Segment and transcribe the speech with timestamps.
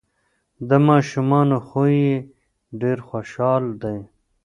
[0.69, 2.15] د ماشومانو خوی یې
[2.81, 3.97] ډیر خوشحال دی.